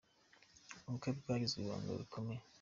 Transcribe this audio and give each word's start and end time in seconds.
Ubukwe 0.87 1.09
bwagizwe 1.17 1.59
ibanga 1.61 1.91
rikomeye. 2.01 2.41